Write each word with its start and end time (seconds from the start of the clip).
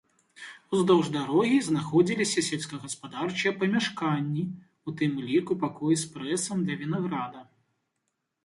Уздоўж 0.77 1.09
дарогі 1.15 1.59
знаходзіліся 1.65 2.43
сельскагаспадарчыя 2.47 3.51
памяшканні, 3.65 4.43
у 4.89 4.95
тым 5.03 5.13
ліку 5.29 5.59
пакой 5.65 5.93
з 6.05 6.11
прэсам 6.15 6.57
для 6.69 6.75
вінаграда. 6.87 7.39